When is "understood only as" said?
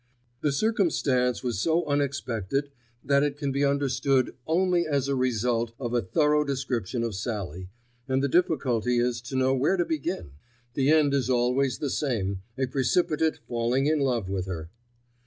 3.63-5.07